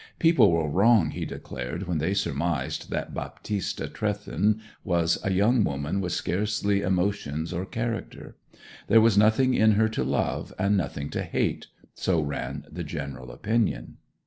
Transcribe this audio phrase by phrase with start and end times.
[0.17, 6.01] People were wrong, he declared, when they surmised that Baptista Trewthen was a young woman
[6.01, 8.35] with scarcely emotions or character.
[8.87, 13.29] There was nothing in her to love, and nothing to hate so ran the general
[13.31, 13.97] opinion.